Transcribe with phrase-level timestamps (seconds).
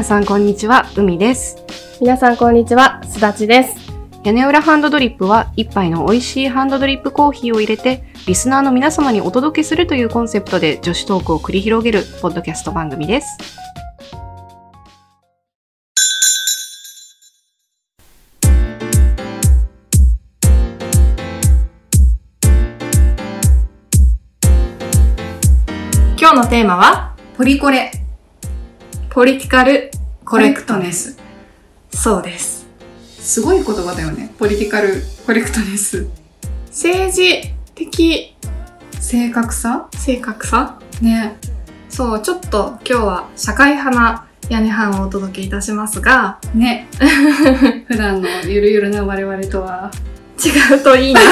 [0.00, 1.58] 皆さんこんにちは、海です。
[2.00, 3.76] 皆さんこんにちは、すだちです。
[4.24, 13.36] 屋根裏ハンドドリップは一杯の美味しいハンドドリップコーヒーを入れてリスナーの皆様にお届けするというコンセプトで女子トークを繰り広げるポッドキャスト番組です。
[26.18, 27.92] 今日のテーマは、ポリコレ、
[29.10, 29.90] ポリティカル
[30.24, 31.14] ココレクトネス。
[31.14, 31.18] ス。
[31.90, 32.68] そうです。
[33.18, 34.32] すごい言葉だよね。
[34.38, 36.06] ポリティカルコレクトネス。
[36.68, 37.42] 政治
[37.74, 38.36] 的
[39.00, 41.36] 正確さ正確さね。
[41.88, 46.86] そう、ちょっと今日は社会派な屋根班をお届けいたしますが、ね。
[47.88, 49.90] 普段のゆるゆるな我々とは。
[50.38, 51.20] 違うといいな。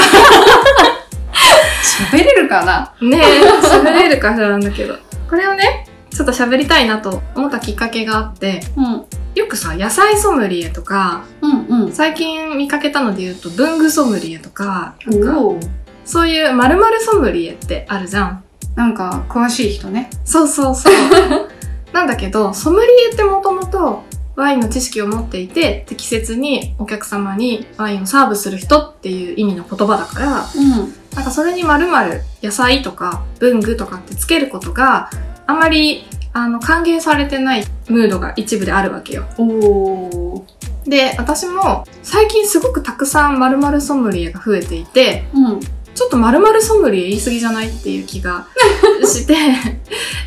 [2.11, 2.93] 喋れるかな？
[3.01, 3.21] ねえ、
[3.65, 4.97] 喋れるかしらなんだけど。
[5.29, 9.05] これをね、ちょっと喋りたいなと思ったきっかけがあって、うん。
[9.35, 11.91] よくさ、野菜ソムリエとか、うんうん。
[11.91, 15.21] 最近見かけたので言うと、文具ソムリエとか、なん
[15.59, 15.67] か
[16.05, 18.43] そういう〇〇ソムリエってあるじゃん。
[18.75, 20.09] なんか、詳しい人ね。
[20.25, 20.93] そうそうそう。
[21.93, 24.03] なんだけど、ソムリエってもともと
[24.35, 30.93] ワインの知識を持っていて、適切にお客様にワインをサーブする人っていう意味の言葉だから、うん。
[31.15, 35.09] なんかそれに〇〇野菜とか文具とかってつけることが
[35.49, 39.25] あまりあの歓迎されてないムードが一部であるわけよ。
[39.39, 40.89] おー。
[40.89, 45.59] で、私も最近すごくたくさん〇〇ソムリエが増えていて、うん。
[45.59, 48.47] ちょっと〇〇ソムリエ言い過ぎじゃないっていう気が
[49.03, 49.35] して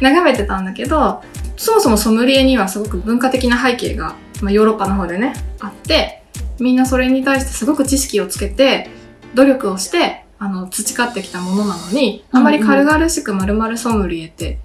[0.01, 1.23] 眺めてたんだけど、
[1.57, 6.25] そもそもソムリエにはすごく文化的な背景が、まあ、ヨーロッパの方でね、あって、
[6.59, 8.91] みんなそれに対してすごく知識をつけて、
[9.35, 14.59] 努力をして、あの、培ってきたものなのに、あまり軽々しく〇〇ソムリエって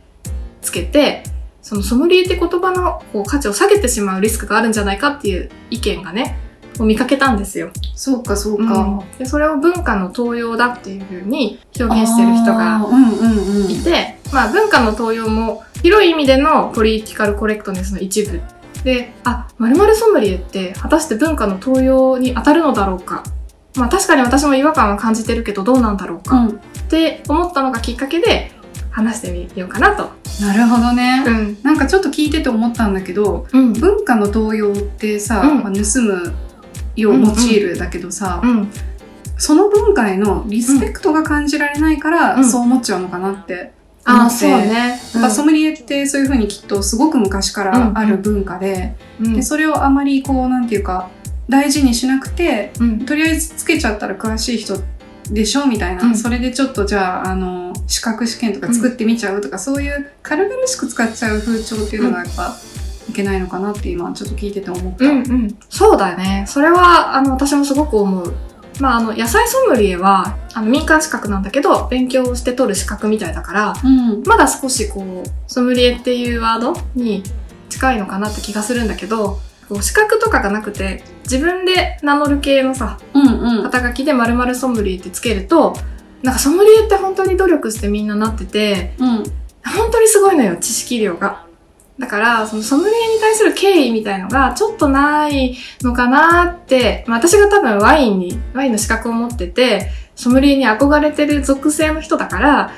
[0.62, 1.24] つけて、
[1.62, 6.40] そのソムリエって言葉のこう価値を下げてしまうリスクがあるんじゃないかっていう意見がね、
[6.80, 7.72] を見かけたんですよ。
[7.96, 9.04] そうか、そううんか。
[9.18, 13.72] でそれを文化の盗用だっていうふうに表現してる人があーうんうんうん。
[13.72, 18.42] いて、まあ文化の盗用も広い意味でのポリティカルコレクトネスの一部
[18.84, 23.24] で、あ、〇〇ソムリエって果たして文化の盗用に当たるのだろうか。
[23.76, 26.50] まあ確かに私も違和感は感じてるけどどうなんだろうか、うん。
[26.50, 26.54] っ
[26.90, 28.52] て思ったのがきっかけで
[28.98, 30.10] 話してみようかなと。
[30.42, 31.24] なるほどね。
[31.28, 31.58] うん。
[31.62, 33.74] なんかちょっと聞いてて思ったんだけど、うん。
[33.74, 36.34] 文化の盗用ってさ、うんまあ盗む
[36.96, 38.72] よう用いるだけどさ、うん。
[39.38, 43.72] その文化へのリスペクトが感じられないから、うんそう思っちゃうのかなって
[44.08, 44.36] 思ああ、って。
[44.36, 45.00] そうね。
[45.14, 49.34] やっぱソムリエってそういうふうにきっとすごく昔からある文化で、うん。
[49.36, 51.10] でそれをあまりこうなんていうか
[51.48, 53.06] 大事にしなくてうん。
[53.06, 54.82] とりあえずつけちゃったら詳しい人
[55.30, 62.56] でしょみたいな、うんそれでちょっとじゃああの資格試験とか作ってみちゃうとか、そういう軽々しく使っちゃう風潮っていうのがやっぱ
[63.10, 65.06] いけないのかなって今ちょっと聞いてて思った。
[65.06, 65.60] うんうん。
[65.70, 66.46] そうだよね。
[66.48, 68.34] それは、あの、私もすごく思う。
[68.80, 77.24] まあ、あの、野菜ソムリエは、あの、民間資格なんだけど、勉強して取る資格みたいだから、うんまだ少しこう、ソムリエっていうワードに
[77.70, 85.76] 近いのかなって気がするんだけど、こう資格とかがなくて、自分で名乗る系のさ、うんうん肩書きで〇〇ソムリエってつけると、
[86.24, 89.24] なんかソムリエって本当に努力してみんななってて、うん
[89.66, 91.46] 本当にすごいのよ、知識量が。
[92.00, 102.72] だから、そのソムリエに対する敬意みたいのがちょっとないのかなって、まあ私が多分ワインに、ワインの資格を持ってて、ソムリエに憧れてる属性の人だから、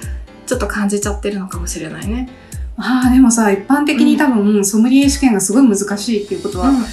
[0.48, 2.30] ちょっと感じちゃってるのかもしれないね。
[2.78, 6.86] ああでもさ一般的に多分、ソムリエ試験がすごい難しいっていうことは、うん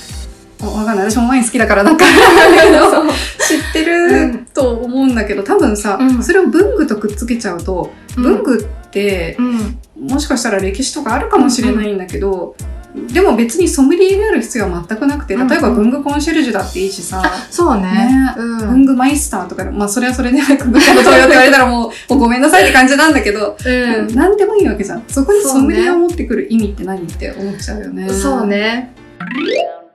[0.60, 2.04] わかんない私もワイン好きだからなんか
[3.46, 9.78] 知ってると思うんだけど多分さ、うんそれを文具とくっつけちゃうと、文具ってうん。
[10.08, 12.54] もしかしたら歴史とかあるかもしれないんだけど、
[13.12, 17.82] でも別にソムリエである必要は全くなくて例えばうん文具コンシェルジュだっていいしさ、そうね。
[17.82, 18.58] ねうん。
[18.58, 24.14] 文具マイスターとかまあそれはそれで文化の東洋って言われたらもう ごめんなさいって感じなんだけど、うん。
[24.14, 28.92] なんでもいいわけじゃんそこにソムリエを持ってくる意味って何って思っちゃうよねそうね。
[29.18, 29.85] コ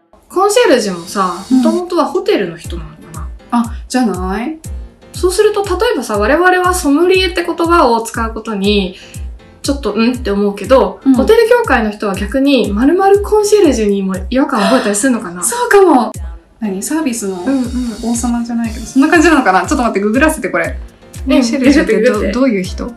[0.51, 1.57] ンシェルジュもさ、うん。
[1.59, 3.30] もともとはホテルの人なのかな。
[3.51, 4.59] あじゃない？
[5.13, 8.95] そうすると、例えばさ、我々はソムリエって言葉を使うことに、
[9.62, 11.13] ちょっとうんって思うけど、うん。
[11.13, 15.42] ホテル業界の人は逆に、まるまるコンシェルジュにも違和感を覚えたりするのかな。
[15.44, 16.12] そうかも。
[16.59, 16.83] 何？
[16.83, 17.65] サービスのうんうん。
[18.03, 19.62] 王様じゃないけどそんな感じなのかな？
[19.62, 20.77] ちょっと待ってググらせてこれ。
[21.25, 22.92] うんコンシェルジュってどういう人？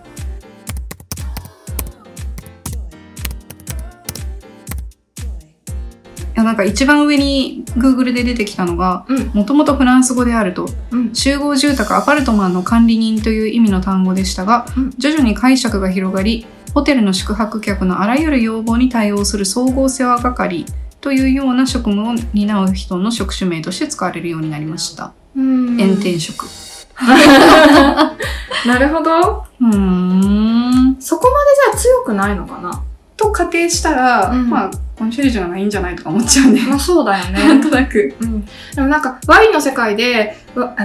[6.55, 9.27] なんか一番上に Google で出てきたのがうん。
[9.35, 11.13] もともとフランス語であるとうん。
[11.13, 20.65] 集合住宅アパルトマンの管理人という意味の単語でしたが、うん徐々に解釈が広がりホテルの宿泊客のあらゆる要望に対応する総合世話係
[21.01, 25.13] というような職務を担う人の職種名として使われるようになりました。
[25.35, 26.47] うん炎天職。
[27.05, 29.45] なるほど。
[29.61, 30.97] うーん。
[31.01, 32.81] そこまでじゃあ強くないのかな？
[33.17, 36.63] と仮定したら、うんまあ、コンシェルジュがいいんじゃないとか思っちゃうね。
[36.69, 37.69] まあそうだよ なんね。
[37.69, 38.15] となく。
[38.21, 38.45] うん。
[38.45, 40.37] でもなんか、ワインの世界で、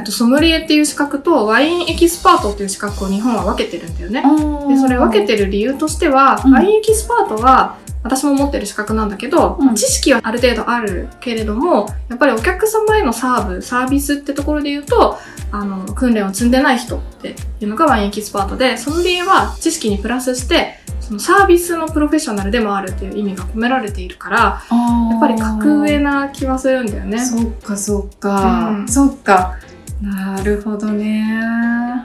[0.03, 4.23] とソムリエっていう資格とワインエキスパートっていう資格を日本は分けてるんだよね。
[4.67, 15.19] で、それ分けてる理由としては、うんワインエキスパートは、私も持ってる資格なんだけど、うん知識はある程度あるけれども、やっぱりお客様へのサーブ、サービスってところで言うと、
[15.51, 24.37] あの、訓練を積んでない人っていうのがワインエキスパートで、ソムリエは知識にプラスして、そのサービスのプロフェッショナルでもあるっていう意味が込められているから、
[24.69, 27.17] ややっぱり格上な気はするんだよね。
[27.17, 29.57] そっかそっか、うんそっか。
[30.03, 31.33] なるほどね。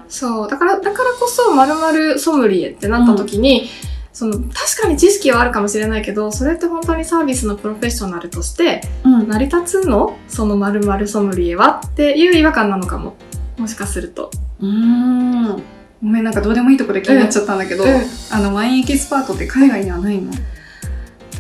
[0.09, 0.51] そう。
[0.51, 3.69] だから、だからこそ、まるまるソムリエってなった時に、
[4.15, 9.29] その、確かに知識はあるかもしれないけど、それって本当にサービスのプロフェッショナルとして、うん。
[9.29, 10.17] 成り立つの？
[10.29, 11.83] そのまるまるソムリエは？
[11.87, 13.17] っていう違和感なのかも。
[13.59, 14.31] もしかすると。
[14.61, 14.69] うー
[15.57, 15.63] ん。
[16.05, 17.91] ごめん、なんかどうでもいいとこで気になっちゃったんだけど、うん
[18.31, 20.31] あの、ワインエキスパートって海外にはないの？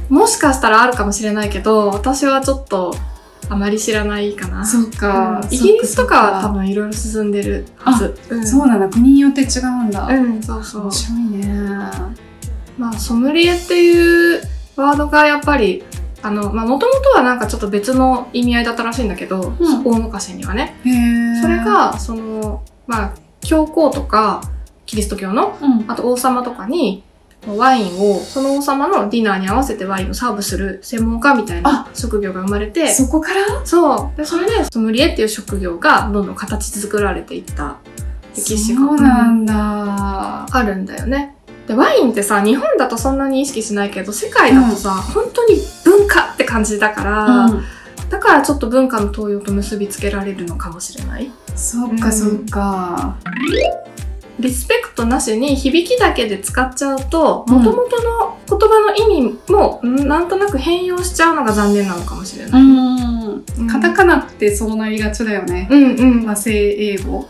[0.08, 2.94] もしかしたらあるかもしれないけど、私はちょっと、
[3.50, 4.64] あまり知らないかな。
[4.64, 8.16] そっかうんイギリスとかは多分いろいろ進んでるはず。
[8.30, 10.06] うんそうなんだ、国によって違うんだ。
[10.06, 10.90] うん、そうそう面。
[10.90, 11.46] 白いね。
[12.78, 14.42] まあ、ソムリエっていう
[14.76, 15.84] ワードがやっぱり、
[16.22, 20.74] あの、まあ、もともとはなんかちょっと別の意味合いだったらしいんだけど、うん大昔にはね。
[21.42, 24.40] それ、が、その、まあ、教皇とか、
[24.94, 25.84] キリスト教の、うん。
[25.90, 27.02] あと王様とかに、
[27.46, 33.66] ワインを、その王様のディナーに合わせてワインをサーブする専門家みたいな職業が生まれて、そこから？
[33.66, 34.16] そう。
[34.16, 37.78] で、それで、ソムリエっていう職業がどんどん形作られていった
[38.36, 40.46] 歴史がそうなんだ。
[40.48, 41.34] あるんだよね。
[41.66, 47.62] で、ワインってさ、日本だとそんなに意識しないけど、世界だとさ、本当に文化って感じだから、うん
[48.10, 51.32] だからちょっと文化の東洋と結びつけられるのかもしれない。
[51.56, 53.16] そっかそっか。
[54.38, 62.62] リスペクトなしに響きだけで使っちゃうと、うん元々の言葉の意味も、んなんとなく変容しちゃうのが残念なのかもしれない。
[62.62, 63.44] うん。
[63.58, 65.68] うんカタカナってそうなりがちだよね。
[65.70, 66.26] うんうん。
[66.26, 67.28] 和製英語。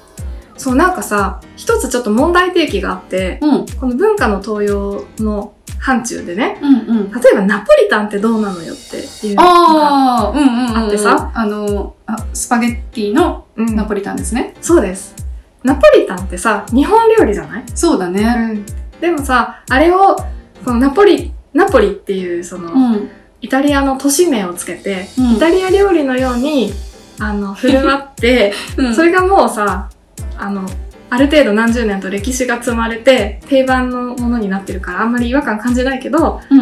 [0.57, 3.67] そう、なんかさ、一つちょっと問題提起があって、うん。
[3.67, 7.11] この文化の東洋の範疇でね、うんうん。
[7.11, 10.77] 例えばナポリタンってどうなのよっていうのがああ、うんうんうん。
[10.77, 11.31] あってさ。
[11.35, 14.55] あの、あスパゲッティのうんナポリタンですね。
[14.61, 15.24] そうです。
[15.65, 17.65] ナポリタンってさ、日本料理じゃない？
[17.75, 18.61] そうだね。
[19.01, 20.17] でもさ、あれを、
[20.65, 23.11] このナポリ、ナポリっていうその、うん。
[23.41, 26.73] イタリアの都市名をつけて、うんイタリア料理のように、
[27.19, 29.91] あの、振る舞って、 うんそれがもうさ、
[30.39, 30.67] あの、
[31.11, 36.59] ある程度何十年と歴史が積まれて、定番のものになってるから、あんまり違和感感じないけど、うん。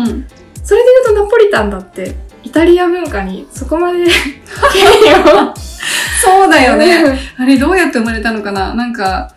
[0.65, 4.07] それで言うとナポリタンだって、イタリア文化にそこまで。
[6.23, 7.19] そうだよね。
[7.37, 8.75] あれどうやって生まれたのかな？
[8.75, 9.35] なんか、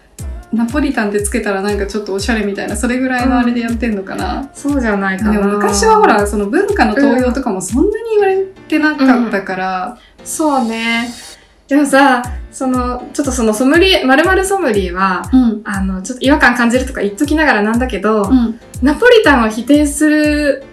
[0.54, 5.31] ナポリタンってつけたらなんかちょっとおしゃれみたいな、それぐらいのあれでやってんのかな、そうじゃないかな。
[5.34, 11.10] でも昔はほら、その文化の東洋とかもそんなに言われてなかったから、そうね。
[11.68, 12.21] でもさ、
[12.52, 15.62] その、ちょっとそのソムリエ、まるまるソムリエは、うん。
[15.66, 18.59] あの、ちょっと違和感感じるとか言っときながらなんだけど、うん。
[18.83, 20.64] ナポリタンを否定する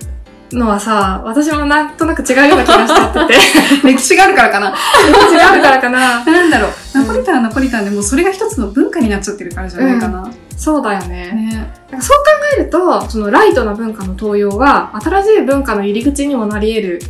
[0.52, 3.40] のはさ、私もなんとなく違うような気がしちゃってて。
[3.88, 4.68] 歴史があるからかな。
[4.68, 6.24] 違うからかな。
[6.26, 6.70] なんだろう。
[6.94, 10.28] ナポリタンはナポリタンでもうそれが一つの文化になっちゃってるからじゃないかな。
[10.56, 11.32] そうだよね。
[11.32, 11.72] ね。
[11.90, 12.24] なんかそう考
[12.58, 17.02] えると、そのライトな文化の東洋は、新しい文化の入り口にもなり得る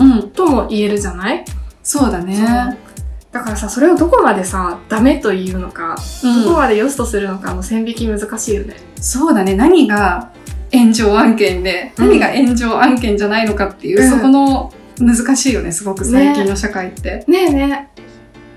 [0.00, 0.22] うん。
[0.30, 1.44] とも言えるじゃない？
[1.82, 2.76] そうだね。
[3.30, 8.74] だからさ、それをどこまでさ、ダメというのか、うんどこまで良しとするのかの線引き難しいよね。
[9.00, 9.54] そうだね。
[9.54, 10.30] 何が
[10.72, 17.24] 炎上案件で、うん何が炎上案件じゃないのかっていう、うんそこの難しいよね、すごく最近の社会って。
[17.28, 18.02] ねえねえ。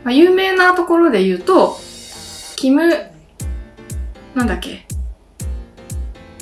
[0.04, 1.78] まあ、有名なところで言うと、
[2.56, 2.82] キム、
[4.34, 4.88] なんだっけ？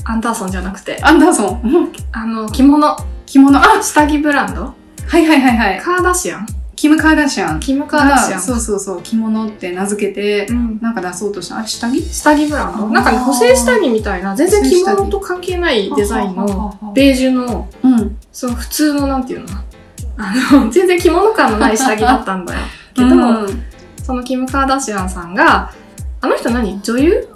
[0.06, 1.62] アンダーソンじゃなくて、アンダーソン。
[1.64, 2.96] うんあの、着物、
[3.26, 3.60] 着物。
[3.60, 4.62] あ下着ブランド？
[4.64, 4.74] は
[5.18, 5.80] いはいはいはい。
[5.82, 6.48] カーダシアン？
[6.80, 7.60] キム・カーダシアン。
[7.60, 8.42] キム・カーダシアン。
[8.42, 9.02] そうそうそう。
[9.04, 10.80] 着物って名付けて、うん。
[10.82, 11.58] なんか出そうとした。
[11.58, 12.02] あれ下着？
[12.02, 12.88] 下着ブランド？
[12.88, 18.18] なんかね、補正下着みたいな、全然着物と関係ないデザインの、のベージュの、うん。
[18.32, 19.48] その普通の、なんていうの？
[20.16, 22.60] あの、全然着物感のない下着だったんだよ。
[22.96, 23.12] けど、う
[23.46, 23.64] ん
[24.02, 25.74] そのキム・カーダシアンさんが、
[26.22, 26.80] あの人何？
[26.82, 27.28] 女優？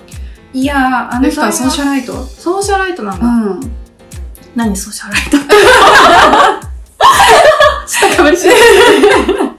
[0.53, 2.13] いやー、あの人は socialite。
[2.23, 3.27] socialite なんだ。
[3.27, 3.59] うん。
[4.55, 6.62] 何 socialite？
[8.09, 8.55] 知ったかぶりしてる。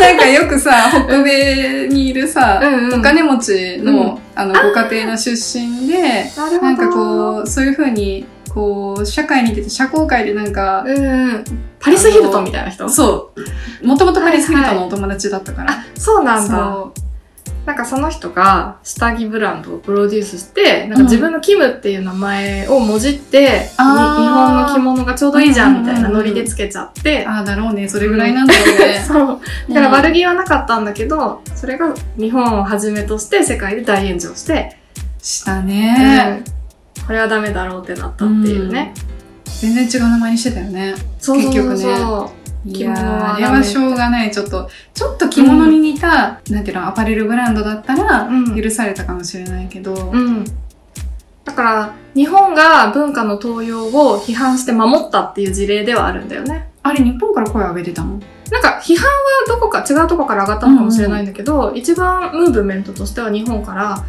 [0.00, 11.44] なんかよくさ、北米にいるさ、うんうんお金持ちの、うんあの、ご家庭の出身で、なんかこう、そういう風に、こう、社会に出て社交界でなんか、うんうん。
[11.78, 12.88] パリス・ヒルトンみたいな人？
[12.88, 13.32] そ
[13.82, 13.86] う。
[13.86, 15.72] もともとパリス・ヒルトンのお友達だったから。
[15.72, 16.84] あ、そうなんだ。
[17.66, 27.88] なんかその人が下着ブランドをプロデュースして、なんか自分のキムっていう名前をもじって、に日あー本の着物がちょうどいいじゃんみたいなうんうんうんノリでつけちゃって、ああ、だろうね。
[27.88, 29.00] それぐらいなんだろうね。
[29.06, 29.40] そう。
[29.68, 34.76] だから悪気はなかったんだけど、それが日本をはじめとして世界で大炎上して、
[35.22, 36.44] したね。
[36.46, 36.62] うん
[37.06, 38.94] これはダメだろうってなったっていうね。
[39.60, 40.94] 全然違う名前にしてたよね。
[41.18, 41.86] そうそうそう結局ねそう。
[41.88, 42.28] いや
[42.64, 44.30] 着物はーあれはしょうがない。
[44.30, 50.44] ちょっと、ちょっと着物に似た、なんていうの、アパレルブランドだったら、うん許されたかもしれないけど、うん。
[51.44, 56.70] だから、日本が文化の東洋を批判して守ったっていう事例ではあるんだよね。
[56.84, 58.20] あれ日本から声を上げてたの？
[58.50, 59.10] なんか批判は
[59.48, 64.04] どこか違うとこから上がったのかもしれないんだけど、一番ムーブメントとしては日本から、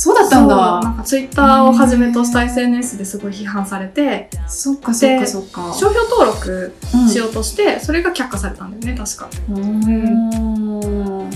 [0.00, 0.88] そうだったんそうなだ。
[0.90, 5.72] んかツイッターをはじめとした SNS ですごい批判されて、そっかそっかそっか。
[5.74, 9.28] 商標登録うんしようとして、それが却下されたんだよね、確か。
[9.50, 11.30] うーん。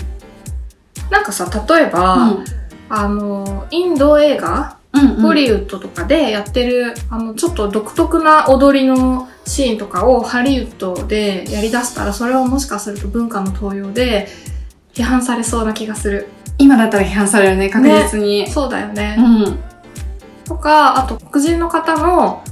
[1.11, 2.37] なんかさ、例えば、
[2.88, 14.28] あの、インド映画、うんボリウッドとかでやってる、あの、ちょっと独特な踊りのシーンとかをハリウッドでやり出したら、それはもしかすると文化の東洋で
[14.95, 16.28] 批判されそうな気がする。
[16.62, 18.49] 今だったら批判されるね、確実に。
[18.49, 19.16] そうだよね。
[19.19, 19.59] うん。
[20.45, 22.45] とか、あと黒人の方の、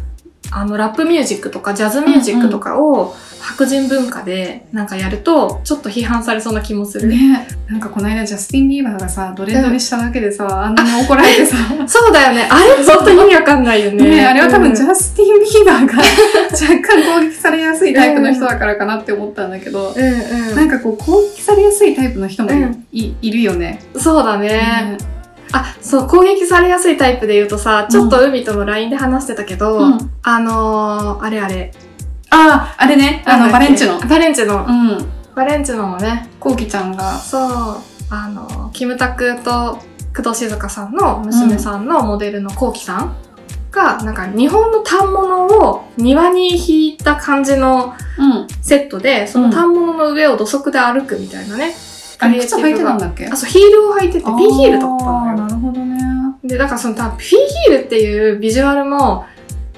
[0.51, 7.09] あの、ラップミュージックとかジャズミュージックとかを白人文化でなんかやると、ちょっと批判されそうな気もする。
[7.09, 11.57] ねなんかこの間ジャスティン・ビーバーがさ、ドレドレしただけでさ、あんなに怒られてさ、
[11.87, 12.49] そうだよね。
[12.51, 12.85] あれ？
[12.85, 14.05] ちょっと意味わかんないよね。
[14.05, 16.03] ねあれは多分ジうんャスティン・ビーバーが
[16.53, 23.81] 若干攻撃されやすいタイプの人だからかなって思ったんだけど、うんなんかこう攻撃されやすいタイプの人もい,、うんいるよね。
[23.95, 24.01] うん。
[24.01, 24.99] そうだね。
[25.53, 31.73] あ、そう、攻撃されやすいタイプで言うとさ、ちょっと海との LINE で話してたけど、うんあのー、あれあれ。
[32.31, 33.99] ああ、あれね、あの、バレンチの。
[34.01, 34.65] バレンチノ。
[34.67, 35.09] うん。
[35.35, 37.43] バレンチノもね、コウキちゃんが、そう、
[38.11, 39.79] あの、キムタクと
[40.17, 43.17] 工藤静香さんの娘さんのモデルのコウキさん
[43.71, 48.47] が、なんか日本の反物を庭に引いた感じのうん。
[48.61, 51.75] セットで、その反物の上を土足で歩くみたいなね。
[52.19, 53.27] あれ、靴履いてたんだっけ？
[53.27, 55.37] あ、そう、ヒールを履いてて、ピンヒールだったあーのよ。
[55.39, 55.99] なるほどね。
[56.45, 59.25] で、だからその、ピンヒールっていうビジュアルも、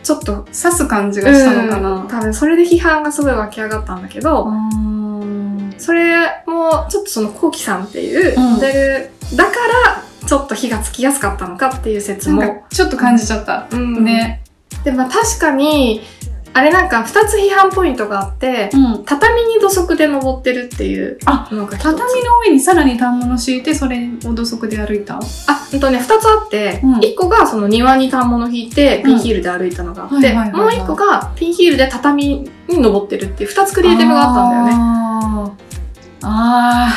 [0.03, 1.91] ちょっと、刺す感じがしたのかな。
[1.91, 6.17] うん多分それで批判がすごい湧き上がったんだけど、うんそれ
[6.47, 12.65] も、ちょっとその、コウキさんっていううんモデルだから、ちょっと火がつきやすかったのかっていう説も。
[12.71, 13.67] ちょっと感じちゃった。
[13.71, 14.05] うん。
[14.05, 14.43] ね。
[14.85, 16.03] で、まあ確かに、
[16.55, 19.05] あれなんか二つ批判ポイントがあって、うん。
[19.05, 21.49] 畳に土足で登ってるっていうあ。
[21.51, 22.05] 畳の
[22.47, 25.17] 上にさらに反物敷いて、それを土足で歩いた？
[25.17, 34.73] あ、ほんとね、二つあって、うん一個がその庭に反物引いて、ピンヒールで歩いたのがあって、うんはいはいはいはいもう一個がピンヒールで畳に登ってるっていう二つクリエイティブがあったんだよね。
[34.75, 36.89] あーあ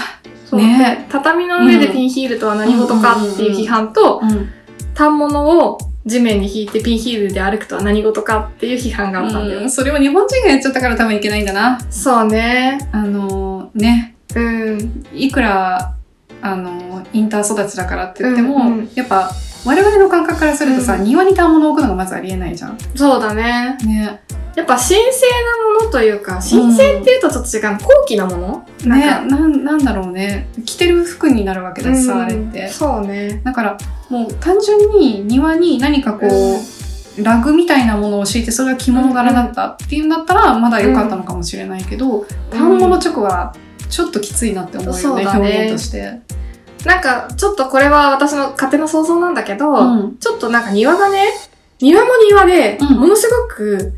[0.46, 4.22] そうねで畳の上でピンヒールとは何事かっていう批判と。
[4.98, 9.62] 反物を地面に引いてピンヒールで歩くとは何事かっていう批判があったんだよ。
[9.62, 11.80] うんそれを日本人がやっちゃったから多分いけないんだな。
[11.90, 12.78] そうね。
[12.92, 14.40] あのーね、う
[14.76, 15.06] ん。
[15.14, 15.96] いくら、
[16.42, 19.32] あのーインター育ちだからって言っても、うんうんやっぱ、
[19.66, 22.78] 我々の感覚からするとさ、うん庭に反物を置くのがまずありえないじゃん。
[22.96, 23.78] そうだね。
[23.86, 24.22] ね。
[24.56, 27.78] やっぱ神聖なものというか、神聖っていうとちょっと違う。
[27.78, 28.66] 高貴なもの？
[28.86, 30.50] ね、なんかなん、なんだろうね。
[30.66, 32.70] 着てる服になるわけだしさ、うんあれって。
[32.70, 33.42] そうね。
[33.44, 33.78] だから、
[34.10, 36.60] もう単純に庭に何かこう、うん
[37.18, 43.56] ラグみたいなものを敷いてそれが着物柄だったっていうんだったらまだ良かったのかもしれないけど、反物直は
[43.90, 46.20] ちょっときついなって思うよね、表現として。
[46.84, 51.32] なんか、ちょっとこれは私の勝手な想像なんだけど、うんちょっとなんか庭がね、
[51.80, 53.94] 庭も庭で、うんものすごく、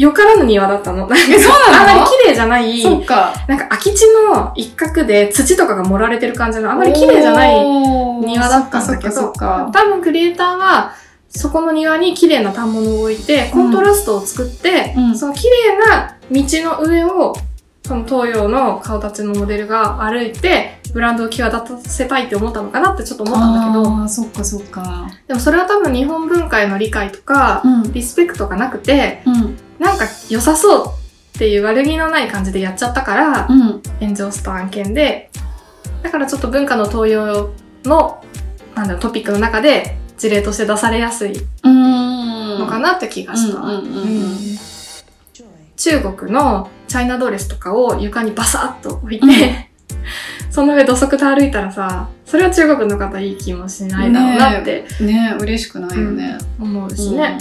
[0.00, 1.00] よからぬ庭だったの。
[1.00, 1.90] なんかえそうなの？
[1.90, 3.34] あんまり綺麗じゃない、そっか。
[3.46, 4.02] なんか空き地
[4.32, 7.54] の一角で土とかが盛られてる感じのあんまり綺麗じゃない
[8.24, 10.92] 庭だったんだけど、多分クリエイターは、
[11.28, 16.44] そこの庭に綺麗な反物を置いて、コントラストを作って、うんその綺麗な道
[16.78, 17.34] の上を、
[17.84, 25.10] その東洋の顔立ちのモデルが歩いて、ブランドを際立たせたいって思ったのかなってちょっと思ったんだけど、あーそっかそっか。
[25.28, 27.92] でもそれは多分日本文化への理解とか、うん。
[27.92, 29.56] リスペクトがなくて、うん。
[29.80, 30.86] なんか良さそう
[31.36, 33.82] っていう悪気のない感じでやっちゃったから、うん。
[33.98, 35.30] 炎上した案件で、
[36.02, 37.50] だからちょっと文化の東洋
[37.84, 38.22] の、
[38.74, 41.32] なんだろう、トピックの中で事例として出されやすい
[41.64, 42.58] うん。
[42.58, 43.58] のかなって気がした。
[43.58, 44.06] うんうんうんうんう
[44.36, 44.36] ん
[45.80, 49.70] 中国のチャイナドレスとかを床にバサッと置いて、
[50.50, 56.36] その上土足で歩いたらさ、それは中国の方いい気もしないだろうなってね嬉しくないよね。
[56.60, 57.38] 思うしね。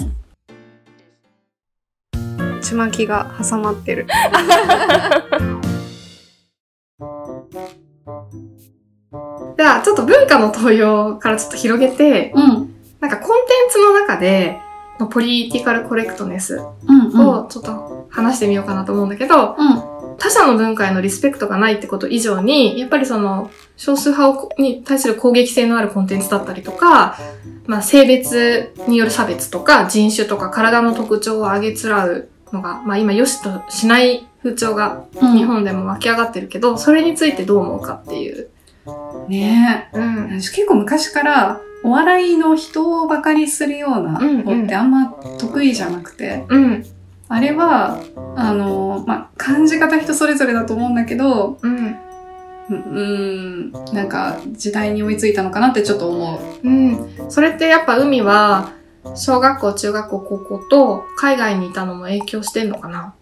[2.60, 4.08] ちまきが挟まってる。
[9.58, 12.76] じゃあ、ちょっと文化の登用からちょっと広げて、うん。
[13.02, 14.58] なんかコンテンツの中で
[15.00, 17.08] のポリティカルコレクトネスうん。
[17.08, 17.28] うん。
[17.28, 20.18] をちょっと話してみようかなと思うんだけど、うん。
[20.18, 27.18] 他者の文化へのリスペクトがないってこと以上に、やっぱりその少数派をに対する攻撃性のあるコンテンツだったりとか、
[27.66, 38.50] まあ性別による差別とか人種とか体の特徴を上げつらうのが、まあ今良しとしない風潮がうん日本でも湧き上がってるけど、それについてどう思うかっていう。
[39.28, 40.30] ねうん。
[40.38, 45.08] 結構昔から、お笑いの人をバカにするようなうんうんのってあんま
[45.40, 46.86] 得意じゃなくて、うん。
[47.28, 48.02] あれは、
[48.36, 51.96] あの、まあ、感じ方人それぞれだと思うんだけど、うん。
[52.70, 56.68] ううん、なんか時代に追いついたのかなってちょっと思う。
[56.68, 57.10] うん。
[57.30, 58.72] それってやっぱ海は、
[59.16, 63.14] 小学校、中学校、高校と海外にいたのも影響してんのかな？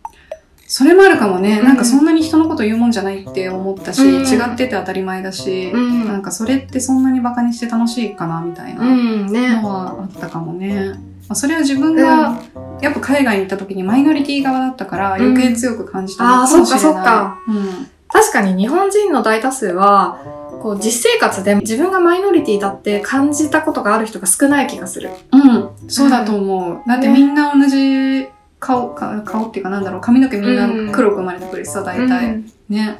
[0.70, 1.66] それもあるかもね、うん。
[1.66, 4.28] なんかそんなに人のこと言うもんじゃないって思ったし、うん。
[4.28, 6.06] 違ってて当たり前だし、うん。
[6.06, 8.84] なんかそれってそんなにバカにして楽しいかなみたいな。
[8.84, 10.96] のはあったかもね。
[11.30, 12.42] まあ、それは自分が、
[12.82, 16.86] やっぱ海外に行った時にマイノリティ側だったから余計強く感じたのかもしれない。
[16.86, 17.40] あーそっかそっか。
[17.48, 20.20] うん確かに日本人の大多数は、
[20.62, 25.12] こう実生活で自分がマイノリティだって感じたことがある人が少ない気がする。
[25.32, 26.82] うん、そうだと思う。
[26.88, 28.28] だってみんな同じ
[28.60, 32.26] 顔、か顔っていうかなんだろう、髪の毛みんな黒く生まれてくるしさ、大体。
[32.26, 32.98] うんね。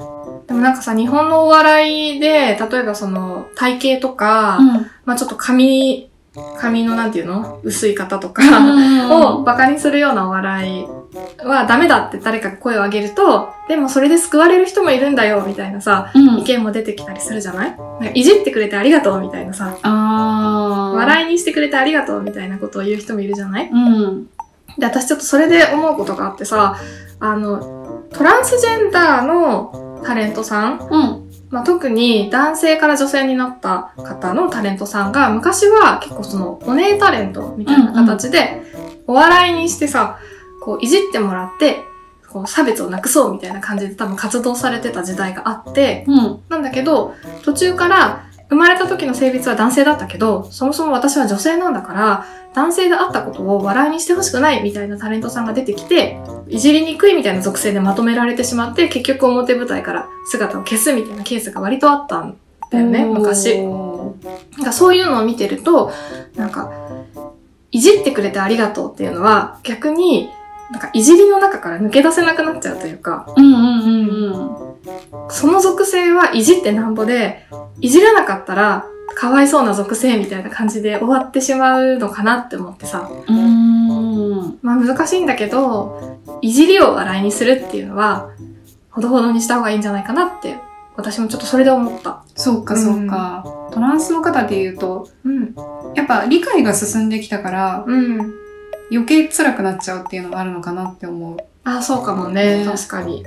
[0.48, 4.68] でもなんかさ、日本のお笑いで、例えばその体型とか、うん。
[5.04, 6.10] まあちょっと髪、
[6.58, 7.60] 髪のなんていうの？
[7.64, 8.44] 薄い方とか、
[9.10, 10.86] ををバカにするようなお笑い
[11.44, 17.70] はダメだって誰かが声を上げると、でもそれで救われる人もいるんだよ、みたいなさ、うん意見も出てきたりするじゃない？
[17.70, 19.78] なんかいじってくれてありがとう、みたいなさ。
[19.84, 23.70] 笑いにしてくれてありがとう、みたいなことを言う人もいるじゃない？
[23.70, 24.26] うん。
[24.78, 26.78] で、私ちょっとそれで思うことがあってさ、
[27.20, 31.28] あの、トランスジェンダーのタレントさん、うん。
[31.50, 38.62] まあ、特に男性から女性になった方のタレントさんが、昔は結構その、お姉タレントみたいな形で、
[39.08, 40.20] お笑いにしてさ、
[40.68, 41.86] こう、いじってもらって、
[42.28, 46.40] こう、差別をなくそうみたいな感じで多分活動されてた時代があって、うん。
[46.50, 62.38] なんだけど、途中から、生まれた時の性別は男性だったけど、そもそも私は女性なんだから、男性であったことを笑いにしてほしくないみたいなタレントさんが出てきて、いじりにくいみたいな属性でまとめられてしまって、結局表舞台から姿を消すみたいなケースが割とあったん
[62.70, 63.58] だよね、昔。
[63.62, 65.94] なんかそういうのを見てると、
[66.36, 66.74] なんか、
[67.72, 70.30] いじってくれてありがとうっていうのは、逆に、
[70.72, 75.30] なんかいじりの中から抜け出せなくなっちゃうというか、うんうんうんうん。
[75.30, 77.46] その属性はいじってなんぼで、
[77.80, 83.10] いじらなかったら、かわいそうな属性みたいな感じで終わってしまうのかなって思ってさ。
[83.10, 84.60] うーん。
[84.62, 88.30] まあ難しいんだけど、いじりを笑いにするっていうのは、
[88.90, 90.58] ほどほどにした方がいいんじゃないかなって、
[90.98, 92.24] 私もちょっとそれで思った。
[92.36, 93.46] そうかそうか。
[93.72, 95.56] トランスの方で言うと、うん。
[95.96, 98.34] やっぱ理解が進んできたから、うん。
[98.92, 101.38] 余計辛くなっちゃうっていうのがあるのかなって思う。
[101.64, 102.60] あ、そうかもね。
[102.60, 103.24] ね確かに。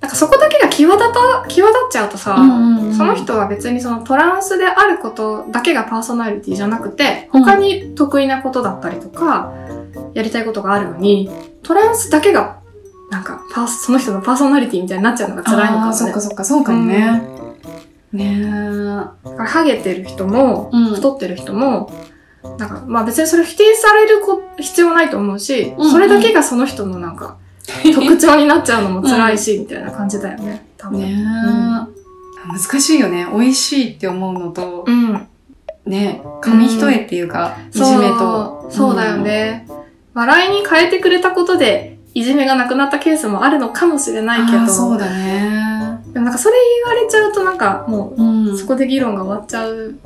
[0.00, 9.52] なんかそこだけが際立た、際立っちゃうとさ、その人は別にそのトランスであることだけがパーソナリティじゃなくて、うん他に得意なことだったりとか、
[10.12, 11.30] やりたいことがあるのに、
[11.62, 12.60] トランスだけが、
[13.10, 15.94] なんかパース、その人のパーソナリティみたいになっちゃうのが辛いのかもね。
[15.94, 17.22] そっかそっか、そうかもね。
[18.12, 19.30] ねえ。
[19.30, 21.90] だからハゲてる人も、うん太ってる人も、
[22.58, 27.36] なんか、まあ別にそれ否定されるこ必要ないと思うし、うんそれだけがその人のなんか、
[27.94, 30.66] 特徴になっちゃうのも辛いし、みたいな感じだよね。
[30.76, 31.00] 多分。
[31.00, 31.24] ね
[32.46, 33.26] え、難しいよね。
[33.32, 35.26] 美味しいって思うのと、うん。
[35.86, 38.66] ね紙一重っていうか、いじめと。
[38.70, 39.66] そうだよね。
[40.12, 44.26] 笑いに変えてくれたことで、いじめがなくなったケースもあるのかもしれうん。
[44.26, 45.73] ないけど、そうだね。
[46.14, 46.54] でもなんかそれ
[46.86, 49.96] 言われちゃうとなんかもうそこで議論が終わっちゃう。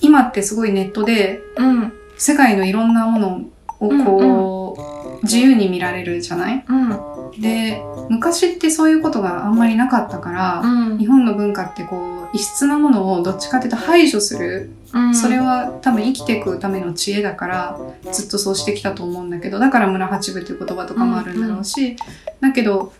[0.00, 1.92] 今ってすごいネットで、うん。
[2.18, 3.42] 世界のいろんなもの
[3.80, 6.64] をこう、自由に見られるじゃない？
[6.68, 7.40] うん。
[7.40, 10.98] で、昔ってそういうことがあんまりなかったから、うん。
[10.98, 14.70] 日本の文化ってこう、異質なものをどっちかっていうと排除する。
[14.92, 17.78] うんそれは多分生きていくための知恵だから、
[18.12, 21.96] ずっとそうしてきたと思うんだけど、だから村八部っていう言葉とかもあるんだろうし、
[22.40, 22.92] だけど、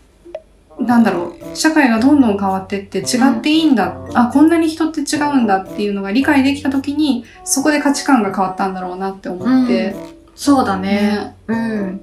[0.79, 9.95] なんだろう、社会がどんどん変わってって違っていいんだ、あ、こんなに人って違うんだっていうのが理解できた時に、そこで価値観が変わったんだろうなって思って、
[10.35, 11.35] そうだね。
[11.47, 12.01] うん。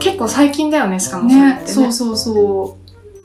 [0.00, 1.60] 結構最近だよね、しかもそれってね。
[1.62, 2.76] ね、そうそうそ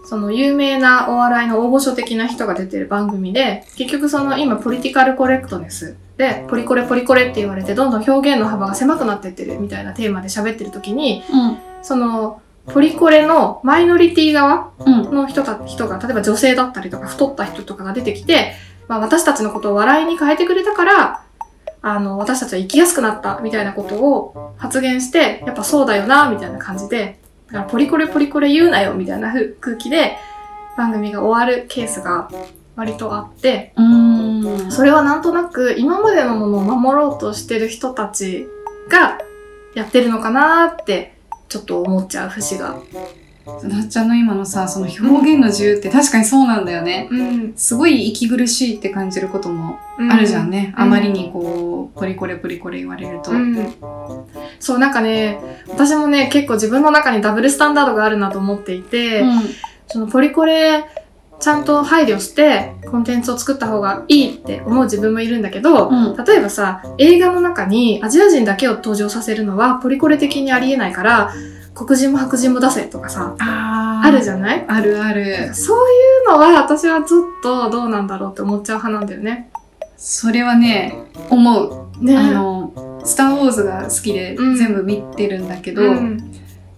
[0.06, 11.36] その有名なお笑いの大御所的な人が出てる番組で、結局その今ポリティカルコレクトネスで、ポリコレポリコレって言われてどんどん表現の幅が狭くなってってるみたいなテーマで喋ってる時に、う。
[11.36, 11.58] うん。
[11.82, 15.14] そのポリコレのマイノリティ側うん。
[15.14, 18.54] の人た人が、例えば女性だったりとか太った人とかが出てきて、
[18.88, 21.24] まあ私たちのことを笑いに変えてくれたから、
[21.82, 30.18] あの、私たちは生きやすくなったみたいなことを発言して、やっぱそうだよな、みたいな感じで、だからポリコレポリコレ言うなよ、みたいなふ空気で
[30.78, 32.30] 番組が終わるケースが
[32.78, 34.72] 割とあって、うーん。
[34.72, 38.48] それはなんとなく今までのものを守ろうとしてる人たち
[38.90, 39.18] が
[39.76, 41.13] やってるのかなって
[41.54, 42.80] ちょっと思っちゃう節が。
[43.64, 47.08] なっちゃんの今のさ、その表現の自由って確かにそうなんだよね。
[47.12, 47.54] うん。
[47.56, 49.78] すごい息苦しいって感じることも
[50.10, 50.74] あるじゃんね。
[50.76, 53.30] うんあまりにこう、ポリコレポリコレ言われると。
[53.30, 53.76] うん。
[54.60, 55.38] そう、なんかね、
[55.68, 59.42] 私もね、結構自分の中にダブルスタンダードがあるなと思っていて、うん
[59.86, 60.86] そのポリコレ、
[61.44, 71.34] ちゃんと配慮してコンテンツを作った方がいいって思う自分もいるんだけど、うん例えばさ、映画の中にアジア人だけを登場させるのはポリコレ的にありえないから、
[71.76, 74.66] 黒人も白人も出せとかさ、ああるじゃない？
[74.68, 75.54] あるある。
[75.54, 75.92] そうい
[76.26, 79.50] うのは私はちょっとどうなんだろうって思っちゃう派なんだよね。
[79.98, 80.96] それはね、
[81.30, 81.88] 思う。
[82.00, 86.32] ねあの、スター・ウォーズが好きでうん全部見てるんだけど、うん。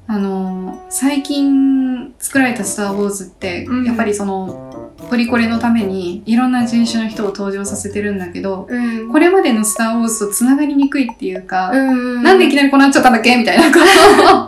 [0.08, 9.12] あの、最近作られたスター・ウォーズって、うんやっぱりその、ポリコレのためにいろんな人種の人を登場させてるんだけど、うん。
[9.12, 12.24] これまでのスター・ウォーズと繋がりにくいっていうか、うん。
[12.24, 13.80] なんでいきなりこうなっちゃったんだっけみたいなこ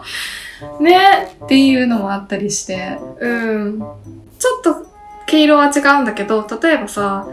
[0.82, 1.36] ね。
[1.39, 2.98] とっていうのもあったりして。
[3.20, 3.80] うん。
[3.80, 4.88] ちょっと
[5.26, 7.28] 毛色は違うんだけど、例えばさ、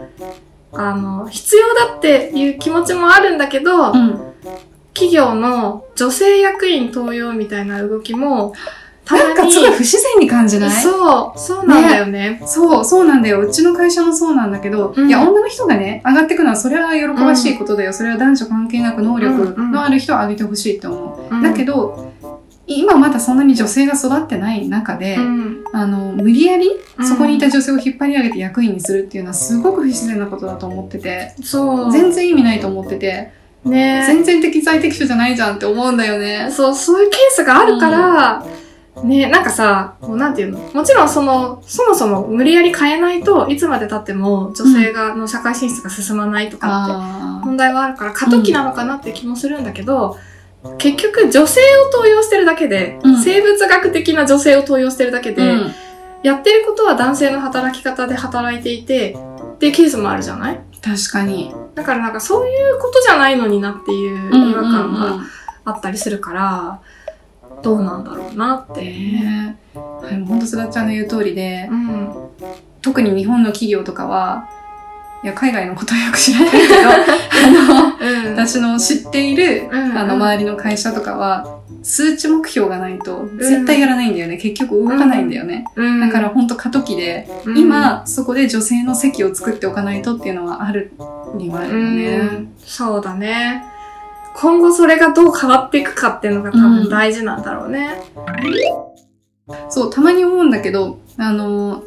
[0.73, 4.19] あの、必要だっていう気持ちもあるんだけど、うん。
[4.95, 8.53] 企業の女性役員登用みたいな動きも、
[9.03, 10.71] たなんかすごい不自然に感じない？
[10.71, 12.41] そう、そうなんだよね。
[12.47, 13.41] そう、そうなんだよ。
[13.41, 17.93] うちの会社もそうなんだけど、うんいや、女の人がね、上がってくのは、それは喜ばしいことだよ。
[17.93, 21.35] それは男女関係なく能力のある人を上げてほしいって思う。
[21.35, 22.11] うんだけど、
[22.65, 31.91] 今まだそんなに女性が育ってない中で、うん、あの、無理やりうんそこにいた女性を引っ張り上げて役員にするっていうのはすごく不自然なことだと思ってて、そう。
[31.91, 33.33] 全然意味ないと思ってて、
[33.65, 34.03] ね。
[34.07, 36.49] 全然適材適所じゃないじゃんって思うんだよね。
[36.51, 38.45] そう、そういうケースがあるから、
[39.03, 40.59] ね、なんかさ、もうなんていうの？
[40.73, 50.17] もちろんその、そもそも無理やり変えないといつまで経っても女性が、の社会進出が進まないとかってあ問題はあるから過渡期なのかなって気もするんだけど、
[50.77, 53.21] 結局女性を登用してるだけで、うん。
[53.21, 55.71] 生物学的な女性を登用してるだけで、うん。
[56.23, 59.15] やってることは男性の働き方で働いていて、
[59.55, 60.59] っていうケースもあるじゃない？
[60.85, 61.51] 確かに。
[61.73, 65.19] だからなんかそういうことじゃないのになっていう違和感が
[65.65, 66.81] あったりするから、
[67.63, 68.81] どうなんだろうなって。
[69.73, 72.13] はい、もうほんとすだっちゃんの言う通りで、うん。
[72.83, 74.47] 特に日本の企業とかは、
[75.25, 78.35] いや、海外のことはよく知らないけど、あの、うん。
[78.35, 84.37] 私の知っている、うんあの、周りの会社とかは、数値目標がないと、絶対やらないんだよね。
[84.37, 85.65] 結局動かないんだよね。
[85.75, 90.91] うん、だから、ほんと過渡期で、うん、今、そこで女性の席を作っておかないとっていうのはある
[91.33, 92.17] にはあるよね。
[92.17, 93.65] うん、そうだね。
[94.35, 97.89] 今後それがどう変わっていくかっていうのが多分大事なんだろうね。
[99.69, 101.83] そう、たまに思うんだけど、あの、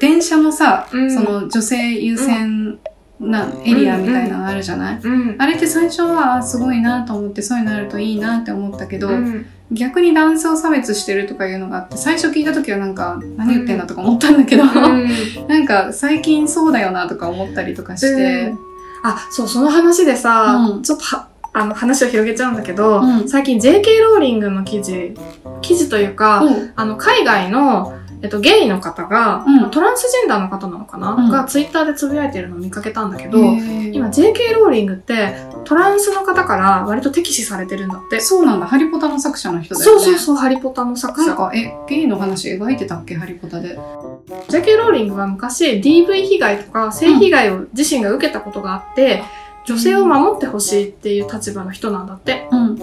[0.00, 1.14] 電車のさ、うん。
[1.14, 2.80] その女性優先
[3.20, 5.36] なエリアみたいなのあるじゃない、うん。
[5.38, 9.46] あれって最初はあすごいなと思ってそういうのあるといいなって思ったけど、うん。
[9.70, 15.08] 逆に男性を差別してるとかいうのがあって最初聞いた時はなんか何言ってんだとか思ったんだけど、うん。
[15.46, 18.52] なんか最近そうだよなとか思ったりとかして、
[19.02, 20.82] あ、そう、その話でさ、うん。
[20.82, 23.28] ちょっとは、あの、話を広げちゃうんだけど、うん。
[23.28, 25.14] 最近 JK ローリングの記事、
[25.62, 26.72] 記事というか、うん。
[26.76, 29.70] あの、海外の、えっと、ゲイの方が、うん。
[29.70, 31.30] トランスジェンダーの方なのかな、うん。
[31.30, 38.20] がツイッターでつぶやいてるのを見かけたんだけど、今 JK ローリングってトランスの方から割と敵視されてるんだって。
[38.20, 38.66] そうなんだ。
[38.66, 40.02] ハリポタの作者の人だよね。
[40.02, 41.28] そうそうそう、ハリポタの作者。
[41.28, 43.14] なんかえゲイの話描いてたっけ？
[43.14, 43.78] ハリポタで。
[44.48, 49.22] JK ローリングは昔 DV 被害とか性被害を自身が受けたことがあって、
[49.70, 52.48] 女性を守ってほしいっていう立場の人なんだって。
[52.50, 52.76] うん。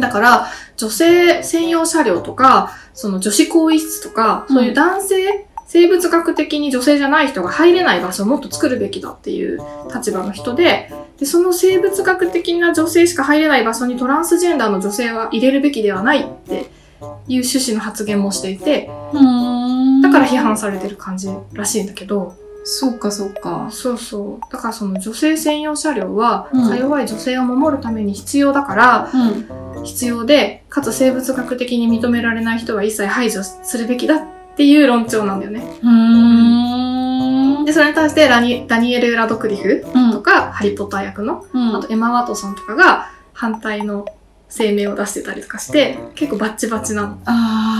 [0.00, 0.46] だから、
[0.78, 9.60] 女性専用車両とか、その女子更衣室とか、そういう男性、生物学的に女性じゃない人が入れない場所をもっと作るべきだっていう
[9.94, 16.54] 立場の人で、で、その生物学的な女性しか入れない場所にトランスジェンダーの女性は入れるべきではないって
[17.28, 18.86] いう趣旨の発言もしていて、
[20.02, 24.52] だから批判されてる感じらしいんだけど、そうかそうかそうそう。
[24.52, 34.22] だからその女性専用車両は、うんか弱い女性を守るために必要だから、うん必要で、かつ生物学的に認められない人は一切排除するべきだっ
[34.56, 35.62] ていう論調なんだよね。
[35.82, 44.04] うーんで、それに対してラニダニエル・ラドクリフうんとか、ハリー・ポッター役の、うんあとエマ・ワトソンとかが反対の
[44.54, 47.18] 声明を出してたりとかして、結構バッチバチなの。
[47.24, 47.79] あ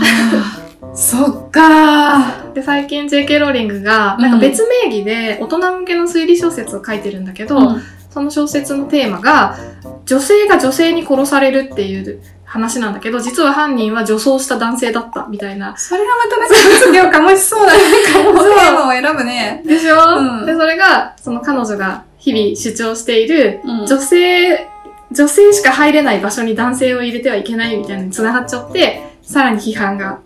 [0.93, 7.81] そっかで、最近 JK ローリングが、なんか別名義で大人向けの推理小説を書いてるんだけど、うん。
[8.09, 9.57] その小説のテーマが、
[10.05, 15.77] 女性が女性に殺されるっていう話なんだけど、実は犯人は女装した男性だったみたいな。
[15.77, 17.79] それはまたなんか物議を醸しそうな、なん
[18.13, 18.53] かもう。
[18.53, 19.63] テーマを選ぶね。
[19.65, 20.45] でしょ、うん。
[20.45, 23.87] で、それが、その彼女が日々主張している、うん。
[23.87, 24.67] 女性、
[25.13, 30.19] 女性しか入れない場所に男性を入れてはいけないみたいなのに繋がっちゃって、さらに批判が。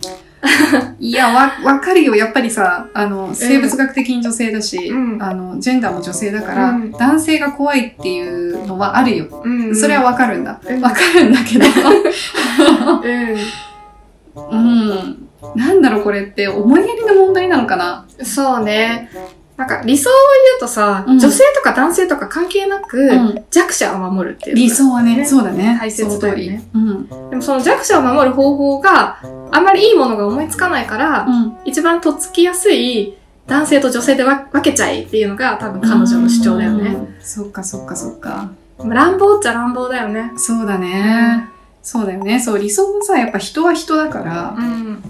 [1.00, 2.16] いや、わ、わかるよ。
[2.16, 9.42] やっぱりさ、あの、生物学的に女性だし、うんあの、ジェンダーも女性だから、うん男性が怖いっていうのはあるよ。
[9.44, 10.60] うんそれはわかるんだ。
[10.64, 11.66] うんわかるんだけど。
[14.36, 15.30] ううん。
[15.56, 18.06] なんだろう、これって、思いやりの問題なのかな。
[18.22, 18.26] ん。
[18.26, 19.10] そうね。
[19.58, 25.78] なんか理想を言うとさ、うん女性とか男性とか関係なく、うん弱者を守るっていうのが理想はね、ねそうだね。
[25.80, 27.30] 大切だよねうん。
[27.30, 29.20] でもその弱者を守る方法が
[29.52, 31.58] あんまりいいものが思いつかないから、うん。
[31.64, 33.16] 一番とっつきやすい
[33.48, 36.90] 男性と女性でわ分けちゃいっていうのが多分彼女の主張だよね。
[36.90, 37.16] うん。
[37.22, 38.52] そっかそっかそっか。
[38.80, 40.34] 乱暴っちゃ乱暴だよね。
[40.36, 41.48] そうだね。
[41.82, 42.40] そうだよね。
[42.40, 45.04] そう、理想はさ、やっぱ人は人だからう、ん。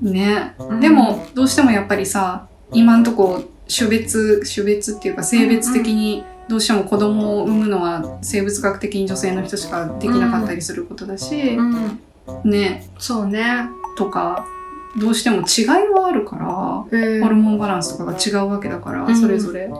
[0.00, 0.54] ね。
[0.58, 3.42] うんで、も、どうしてもやっぱりさ、今んとこ、
[3.74, 12.00] 種別、種別っていうか性別的に、どうしても子供を産むのは生物学的に女性の人しかできなかったりすることだしう、ん。
[12.44, 13.68] ね、そうね。
[13.96, 14.46] とか、
[14.98, 19.70] どうしても違いはあるから、うんホルモンバランスとかが違うわけだから、うんそれぞれ。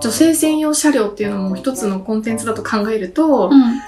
[0.00, 3.80] 女性専用車両っていうのも一つのコンテンツだと考えると、うん。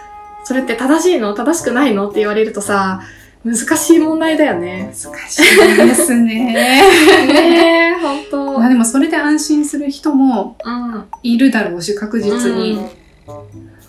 [0.45, 3.01] それって正しいの正しくないのって言われるとさ、
[3.45, 4.91] 難しい問題だよね。
[5.05, 6.53] 難しいですね。
[6.55, 8.59] ねえ、ほんと。
[8.59, 11.05] まあでもそれで安心する人もうん。
[11.23, 12.79] いるだろうし、確実に
[13.27, 13.41] うん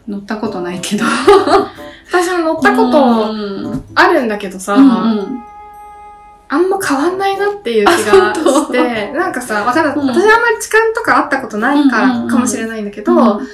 [0.07, 1.05] 乗ったことないけど。
[2.11, 5.43] 私も乗ったことうんあるんだけどさ、うんうん
[6.47, 9.95] あんま変わんないなっていう気がして、なんかさ、わかんない。
[9.95, 13.47] うん私あんまり痴漢とかあったことないからかもしれないんだけど、うん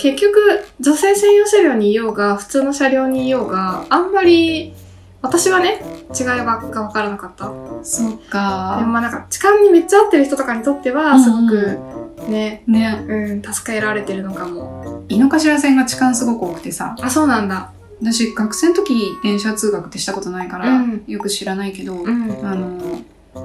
[0.00, 4.72] 結局、女性専用車両にいようが、普通の車両にいようが、あんまり、
[5.20, 5.80] 私はね、
[6.18, 7.50] 違いがが分からなかった。
[7.82, 8.84] そっでもか。
[8.86, 11.78] まあなんか、痴漢にめっちゃ合ってる人とかにとっては、すごうんく、
[12.28, 13.04] ね、ね。
[13.08, 15.04] うん、助けられてるのかも。
[15.08, 16.94] 井の頭線が痴漢すごく多くてさ。
[17.00, 17.72] あ、そうなんだ。
[18.00, 22.30] 私、学生の時電車通学ってしたことないから、うんよく知らないけど、うん。
[22.44, 23.00] あの、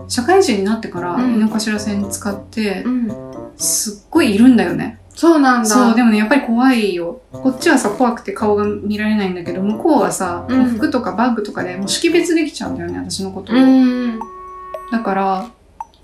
[0.08, 3.12] 社会人になってからうん井の頭線使ってう、ん。
[3.58, 5.00] すっごいいるんだよね。
[5.15, 5.69] そうなんだ。
[5.69, 7.21] そう、でもね、やっぱり怖いよ。
[7.32, 13.56] こっちはさ、怖くて顔が見られないんだけど、向こうはさ、うん服とかバッグとかでもう識別できちゃうんだよね、私のことを。
[13.56, 14.19] うん。
[14.91, 15.45] だから、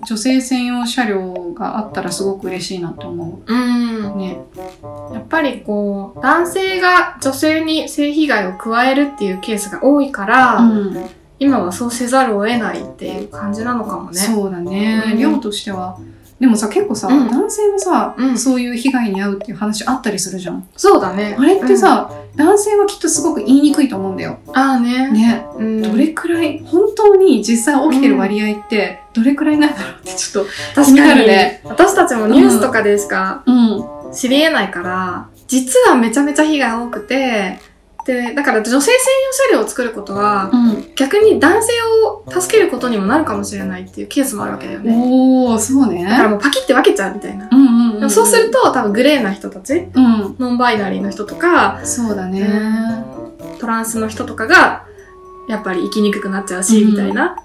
[0.06, 4.18] 女性専用車両があったらすごく嬉しいなと思うんう。。
[4.18, 4.40] ね。
[5.14, 11.10] やっぱりこう、男性が女性に性被害を加えるっていうケースが多いから、うん。
[11.40, 14.20] 今はそうせざるを得ないっていう感じなのかもね。
[14.20, 15.04] そうだね。
[15.14, 15.98] うん量としては。
[16.40, 20.68] でもさ、結構さ、うん男性もさ、うんそういう被害に遭うっていう話あったりするじゃん。
[20.78, 21.36] そうだね。
[21.38, 24.40] あれってさ、男性はきっとすごく言いにくいと思うんだよ。
[24.48, 25.12] うん、ああね。
[25.12, 25.46] ね。
[25.58, 30.50] うん、どれくらい、本当に実際起きてる割合って、どれくらいなんだろうってちょっと、
[30.86, 34.14] 気にな確かにるね私たちもニュースとかでしかうん。
[34.14, 37.60] 知り得ないから、実はめちゃめちゃ被害多くて、
[38.10, 40.96] で、だから女性専用車両を作ることは、うん。
[40.96, 41.74] 逆に男性
[42.08, 44.92] を助けることにもなるかもしれないっていうケースもあるわけだよね。
[44.92, 46.04] おー、そうね。
[46.06, 47.48] だからもうパキって分けちゃうみたいな。
[47.52, 48.00] うんうん、うん。
[48.00, 50.36] でもそうすると多分グレーな人たち、うん。
[50.40, 52.50] ノンバイナリーの人とか、そうだね。
[53.60, 54.86] トランスの人とかが、
[55.48, 57.38] やっぱり生きにくくなっちゃうし、うんみたいな。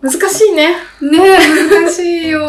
[0.00, 0.76] 難しいね。
[1.02, 2.40] ねえ、難しいよ。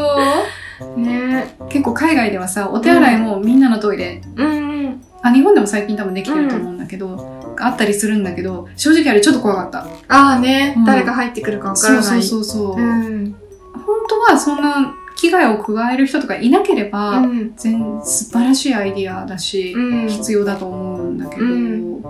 [0.95, 5.01] ね結構海外ではさ、お手洗いもみんなのトイレ、うんうん。
[5.21, 9.87] あ、日本でも最近多分できてると思うんだけど、あったりするんだけど、正直あれちょっと怖かった。
[10.07, 12.03] ああね、うん誰が入ってくるかわからない。
[12.03, 12.81] そうそうそうそう。
[12.81, 13.35] うん。
[13.73, 17.53] 本当はそんな危害を加える人とかいなければ、うん。
[17.55, 20.07] 全素晴らしいアイディアだし、うん。
[20.07, 22.01] 必要だと思うんだけど、ううんん。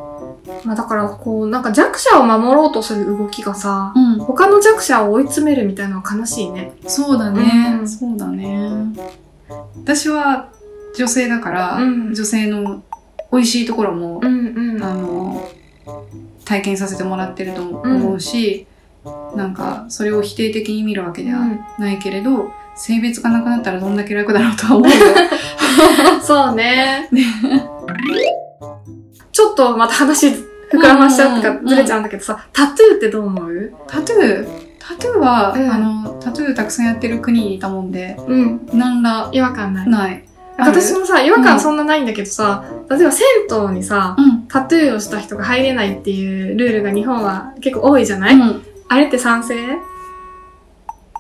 [0.64, 6.74] まあだから、こう、なんか弱者を守ろうとする動きがさ、うん、他の弱者を追い詰めるみたいなのは悲しいね。
[6.88, 8.70] そうだね、うんそうだね。
[9.84, 10.50] 私は
[10.96, 12.84] 女性だから、うん女性の
[13.32, 14.20] 美味しいところも、
[16.46, 18.68] 体験させてもらってると思うし、
[19.36, 21.40] なんか、それを否定的に見るわけでは
[21.80, 24.96] ないけれど、性別がなくなったらどんだけ楽だろうとは思うよ。
[26.22, 27.10] そうね。
[29.32, 33.74] ちょっとまた話膨らましちゃうとうんうんうんかずれちゃうんだけどさ、タトゥーってどう思う？
[33.88, 34.48] タトゥー
[34.80, 38.62] タトゥーは、うんあの、タトゥーたくさんやってる国にいたもんで、うん。
[38.74, 39.90] なんら違和感ない。
[39.90, 40.24] ない。
[40.58, 44.48] 私もさ、違和感そんなないんだけどさ、例えば銭湯にさ、うん。
[44.48, 48.66] タトゥーをした人が入れないっていうルールが日本は結構多いじゃない、うん。
[48.90, 49.56] あれって賛成？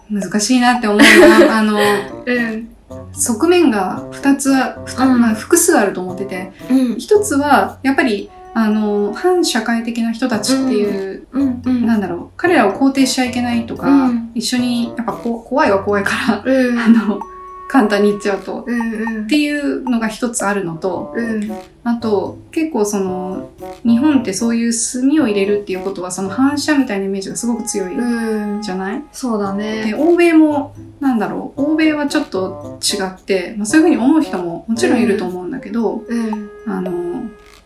[0.09, 1.05] 難しいなって思うな。
[1.57, 1.79] あの、
[2.25, 2.67] うん。
[3.13, 4.53] 側面が二つ、
[4.85, 6.95] ふたうんまあ、複数あると思ってて、うん。
[6.97, 11.61] 一つは、やっぱり、あの、反社会的な人たちっていう、うん。
[11.65, 11.85] うん。
[11.85, 16.79] なんだろう、彼らを肯定しちゃいけないとか、うん一緒に、やっぱこ怖いは怖いから、うん。
[16.79, 17.19] あの、
[17.71, 18.65] 簡単に言っちゃうと。
[18.67, 18.79] うん。
[18.81, 19.23] うん。
[19.23, 21.49] っていうのが一つあるのと、うん。
[21.85, 23.49] あと、結構その、
[23.85, 28.61] 日本ってそういう炭を入れるっていうことは、その反射みたいなイメージがすごく強いうん。
[28.61, 29.01] じゃない？
[29.13, 29.95] そうだで、ね。
[29.97, 36.49] 欧米も、なんだろう、欧米はちょっと違って、まあ、そういうふうに思う人ももちろんいると思うんだけど、うん。
[36.67, 37.23] あの、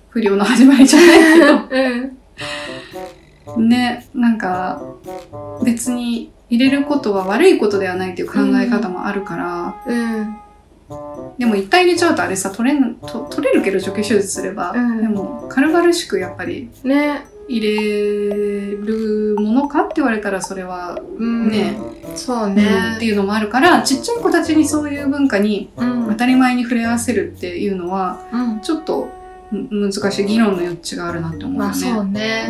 [0.09, 1.05] 不良の始まりじゃな
[1.63, 2.15] いけ うん。
[3.55, 4.83] ど、ね、なんか、
[5.63, 10.37] 別に入れることは悪いことではないっていう考え方もあるから、うん。
[11.37, 17.25] でも一回入れちゃうとあれさ、取れん、と取れるけど除去手術すれば、うんでも軽々しくやっぱりね。
[17.47, 21.49] 入れるものかって言われたらそれはうん。
[21.49, 21.77] ね、
[22.15, 22.65] そううんね。
[22.95, 26.07] っていうのもあるから、ちっちゃい子たちにそういう文化にうん。
[26.09, 28.61] 当たり前に触れ合わせるっていうのは、うん。
[28.61, 29.09] ちょっと
[29.53, 31.65] ん難しい議論の余地があるなって思うよね。
[31.65, 32.47] まあそうね。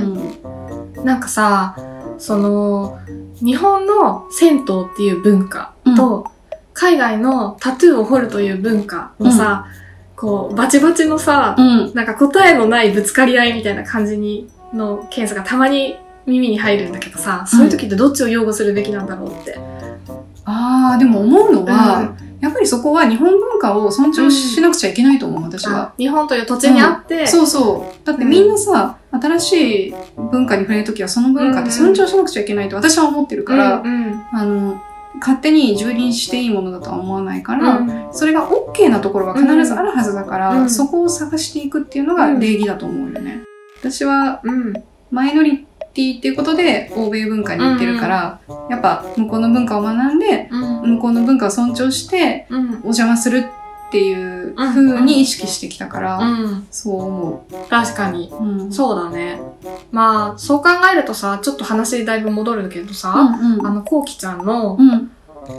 [0.95, 1.75] うんなんかさ、
[2.17, 2.99] その、
[3.43, 6.27] 日本の銭湯っていう文化と、
[6.73, 9.67] 海外のタトゥーを彫るという文化のさ、
[10.15, 11.93] こう、バチバチのさ、うん。
[11.93, 19.57] なんか答えのないぶつかり合いみたいな感じに、のケースがたまに耳に入るんだけどさ、そういう時ってどっちを擁護するべきなんだろうって。
[20.45, 25.93] ああ、でも思うのは、やっぱりそこは日本文化を尊重しなくちゃいけないと思う、私は。
[25.97, 28.05] 日本という土地にあって、そうそう。
[28.05, 33.83] だってみんなさ、新しい文化に触れるときはその文化って尊重しなくちゃいけないと私は思ってるから、
[34.31, 34.81] あの、
[35.19, 38.07] 勝手に蹂躙していいものだとは思わないから、うん。
[38.11, 40.69] それが OK なところは必ずあるはずだから、うん。
[40.69, 43.43] そこを探していくっていうのが礼儀だと思うよね。
[43.79, 44.73] 私はうん。
[45.11, 45.65] マイノリ
[45.95, 53.45] ティっていうことで欧米文化に行ってるから、やっぱ向こうの文化を学んで、うん向こうの文化を尊重してうんお邪魔する
[53.87, 58.29] っていう風に意識してきたから、うんそう思確かに。
[58.31, 58.43] う。
[58.43, 58.71] うん。
[58.71, 59.39] そうだね。
[59.91, 65.11] まあ、そう考えるとさ、ちょっと話だいぶ戻るけどさ、うんうんあの、こうきちゃんの、うん。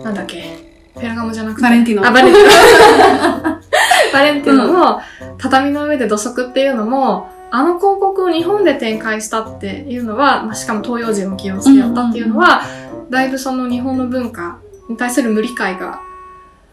[0.05, 0.59] なんだっけ、
[0.94, 1.62] フェラガモじゃなくて。
[1.62, 2.51] バレンティノあ、バレンティノ。
[4.12, 5.01] バレンティノの
[5.38, 12.61] 畳の上で土足っていうのも、あの広告を日本で展開したっていうのは、まあ、しかも東洋人を起用してやったっていうのは、
[13.09, 14.59] だいぶその日本の文化
[14.90, 16.03] に対する無理解が、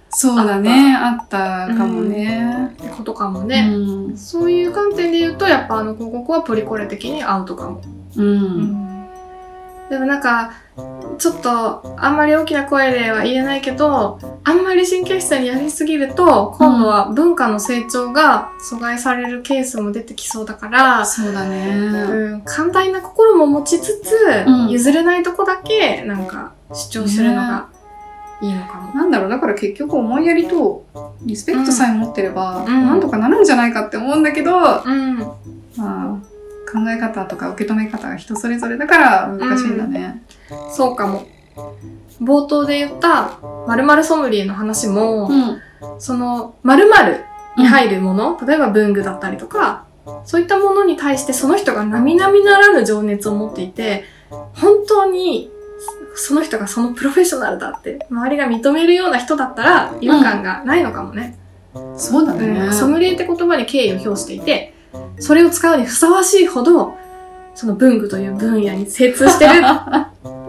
[0.10, 0.94] そうだね。
[0.94, 2.72] あったかもね。
[2.74, 3.70] ってことかもうね。
[3.70, 4.18] ん。
[4.18, 7.82] そういう観点で言うと、やっぱあの広告はポリコレ的にアウトかも。
[8.18, 9.08] うん。
[9.90, 10.52] でもなんか、
[11.18, 21.70] ちょっと、あんまり大きな声では言えないけど、あんまり神経質にやりすぎると、今度は文化の成長が阻害されるケースも出てきそうだから、そうだね。
[21.76, 24.14] うん、寛大な心も持ちつつ、
[24.48, 27.68] うん譲れないとこだけ、なんか、主張するのが
[28.42, 28.94] いいのかも。
[28.96, 30.86] なんだろう、だから結局思いやりと
[31.22, 34.52] リスペクトさえ持ってれば、うんなんとかなるんじゃないかって思うんだけど、
[34.84, 35.20] うん。
[35.78, 36.34] まあ、
[36.72, 40.24] 考え方とか受け止め方が人それぞれだから難しいんだね。
[40.72, 41.24] そうかも。
[42.22, 45.60] 冒頭で言った、〇〇ソムリエの話も、ん。
[46.00, 47.24] その、〇〇
[47.58, 49.86] に入るもの、例えば文具だったりとか、
[50.26, 54.04] そういったものに対してその人が並々ならぬ情熱を持っていて、
[54.54, 55.52] 本当に
[56.16, 61.38] その人がそのプロフェッショナルだって周りが認めるような人だったら違和感がないのかもね。
[61.98, 62.48] そうだね。
[62.48, 64.74] うんソムリエって言葉に敬意を表していて、
[65.20, 66.96] それを使うにふさわしいほど、
[67.56, 69.62] その文具という分野に精通してる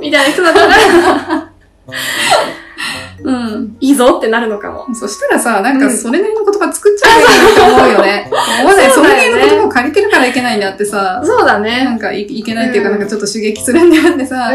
[0.00, 1.50] みたいな人だったら、
[3.24, 3.76] うん。
[3.80, 4.94] いいぞってなるのかも。
[4.94, 8.28] そしたらさ、なんかうんそれなりの言葉作っちゃえばいいなって思うよね。
[8.60, 8.90] 思わない。
[8.90, 11.98] それなりの言葉を借りてるからいけないんだってさ、そうだなねん。
[11.98, 14.50] かいいけないっていうか、うんなんかちょっと刺激するんであってさ、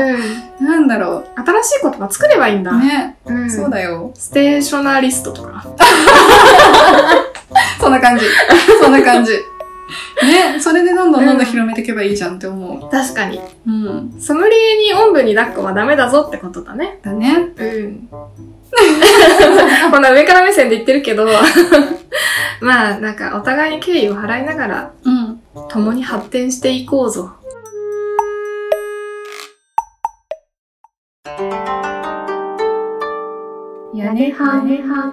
[0.59, 0.67] うん。
[0.67, 2.71] なんだろ新しい言葉作ればいいんだ。
[2.71, 2.79] う。
[2.79, 4.11] ね、うんそうだよ。
[4.13, 5.65] ステーショナリストとか。
[7.79, 8.25] そんな感じ。
[8.81, 9.31] そんな感じ。
[10.21, 13.37] ね、それでどんどんどんどん広めていけばいいじゃんって思確かに。
[13.37, 13.41] う。
[13.67, 14.15] うん。
[14.19, 16.99] ソムリエにおんぶに抱っこはダメだぞってことだね。
[17.01, 17.53] だね。
[17.57, 18.09] うん。
[19.91, 21.27] こんな上から目線で言ってるけど、
[22.61, 25.41] まあなんかお互いに敬意を払いながらうん。
[25.69, 27.31] 共に発展していこうぞ。
[33.93, 35.11] 屋根はねは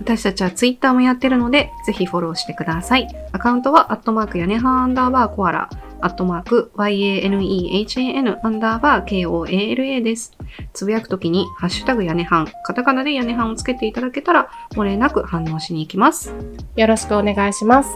[0.00, 3.08] 私たちはツイッターもやってるので、ぜひフォローしてください。
[3.32, 5.70] アカウントは、アットマーク屋根半アンダーバーコアラ、
[6.00, 10.36] アットマーク yanehan アンダーバー koala です。
[10.72, 16.34] つぶやくときに、ハッシュタグ屋根半、カタカナで屋根半をつけていただけたら、漏れなく反応しに行きます。
[16.74, 17.90] よろしくお願いします。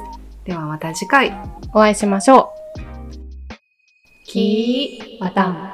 [0.45, 1.37] ではまた次回。
[1.75, 2.57] お会いしましょう。
[4.25, 5.73] きーまた。